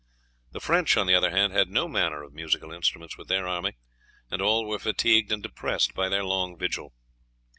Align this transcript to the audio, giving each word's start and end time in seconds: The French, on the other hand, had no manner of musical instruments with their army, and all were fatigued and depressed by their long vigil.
The 0.51 0.59
French, 0.59 0.97
on 0.97 1.05
the 1.05 1.13
other 1.13 1.29
hand, 1.29 1.53
had 1.53 1.69
no 1.69 1.87
manner 1.87 2.23
of 2.23 2.33
musical 2.33 2.71
instruments 2.71 3.19
with 3.19 3.27
their 3.27 3.47
army, 3.47 3.73
and 4.31 4.41
all 4.41 4.65
were 4.65 4.79
fatigued 4.79 5.31
and 5.31 5.43
depressed 5.43 5.93
by 5.93 6.09
their 6.09 6.23
long 6.25 6.57
vigil. 6.57 6.95